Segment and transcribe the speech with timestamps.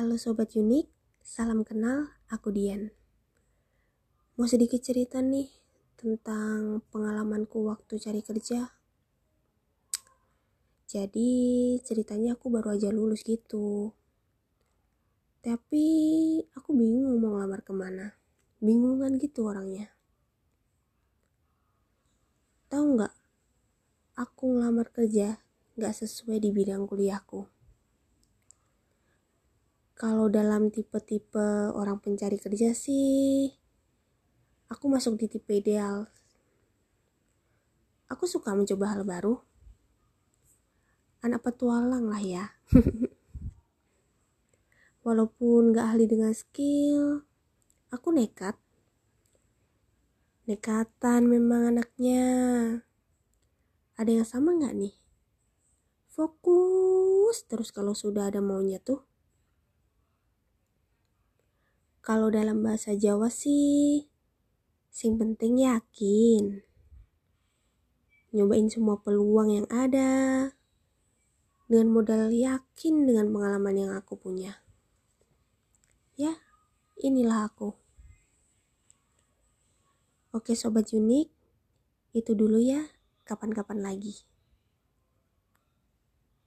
[0.00, 0.88] Halo Sobat Unik,
[1.20, 2.88] salam kenal, aku Dian.
[4.40, 5.52] Mau sedikit cerita nih
[5.92, 8.72] tentang pengalamanku waktu cari kerja.
[10.88, 11.30] Jadi
[11.84, 13.92] ceritanya aku baru aja lulus gitu.
[15.44, 15.84] Tapi
[16.56, 18.16] aku bingung mau ngelamar ke mana.
[18.56, 19.92] Bingungan gitu orangnya.
[22.72, 23.14] Tahu nggak?
[24.16, 25.44] Aku ngelamar kerja
[25.76, 27.59] nggak sesuai di bidang kuliahku
[30.00, 33.52] kalau dalam tipe-tipe orang pencari kerja sih,
[34.72, 36.08] aku masuk di tipe ideal.
[38.08, 39.44] Aku suka mencoba hal baru.
[41.20, 42.48] Anak petualang lah ya.
[45.04, 47.28] Walaupun gak ahli dengan skill,
[47.92, 48.56] aku nekat.
[50.48, 52.24] Nekatan memang anaknya.
[54.00, 54.96] Ada yang sama gak nih?
[56.08, 59.09] Fokus terus kalau sudah ada maunya tuh.
[62.00, 64.08] Kalau dalam bahasa Jawa sih,
[64.88, 66.64] sing penting yakin.
[68.32, 70.48] Nyobain semua peluang yang ada
[71.68, 74.64] dengan modal yakin dengan pengalaman yang aku punya.
[76.16, 76.40] Ya,
[76.98, 77.76] inilah aku.
[80.32, 81.28] Oke sobat unik,
[82.16, 82.86] itu dulu ya.
[83.28, 84.24] Kapan-kapan lagi.